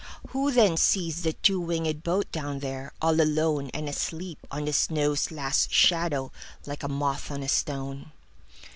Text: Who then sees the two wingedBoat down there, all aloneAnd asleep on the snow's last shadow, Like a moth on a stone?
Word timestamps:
Who 0.29 0.51
then 0.51 0.77
sees 0.77 1.21
the 1.21 1.33
two 1.33 1.61
wingedBoat 1.61 2.31
down 2.31 2.57
there, 2.57 2.91
all 3.03 3.13
aloneAnd 3.17 3.87
asleep 3.87 4.39
on 4.49 4.65
the 4.65 4.73
snow's 4.73 5.29
last 5.29 5.71
shadow, 5.71 6.31
Like 6.65 6.81
a 6.81 6.87
moth 6.87 7.29
on 7.29 7.43
a 7.43 7.47
stone? 7.47 8.11